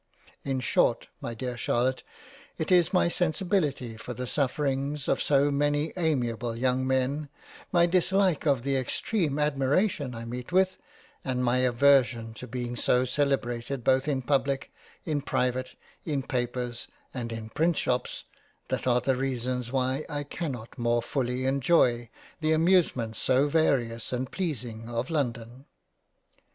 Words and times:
In 0.43 0.59
short 0.61 1.09
my 1.21 1.35
Dear 1.35 1.55
Charlotte 1.55 2.01
it 2.57 2.71
is 2.71 2.91
my 2.91 3.07
sensibility 3.07 3.97
for 3.97 4.15
the 4.15 4.25
sufferings 4.25 5.07
of 5.07 5.21
so 5.21 5.51
many 5.51 5.93
amiable 5.95 6.55
young 6.55 6.87
Men, 6.87 7.29
my 7.71 7.85
Dislike 7.85 8.47
of 8.47 8.63
the 8.63 8.75
extreme 8.75 9.37
admiration 9.37 10.15
I 10.15 10.25
meet 10.25 10.51
with, 10.51 10.77
and 11.23 11.43
my 11.43 11.57
aversion 11.57 12.33
to 12.33 12.47
being 12.47 12.75
so 12.75 13.05
celebrated 13.05 13.83
both 13.83 14.07
in 14.07 14.23
Public, 14.23 14.71
in 15.05 15.21
Private, 15.21 15.75
in 16.03 16.23
Papers, 16.23 16.87
and 17.13 17.31
in 17.31 17.51
Printshops, 17.51 18.23
that 18.69 18.87
are 18.87 19.01
the 19.01 19.15
reasons 19.15 19.71
why 19.71 20.03
I 20.09 20.23
cannot 20.23 20.79
more 20.79 21.03
fully 21.03 21.45
enjoy, 21.45 22.09
the 22.39 22.53
Amusements 22.53 23.19
so 23.19 23.47
various 23.47 24.11
and 24.11 24.31
pleasing 24.31 24.89
of 24.89 25.11
London. 25.11 25.65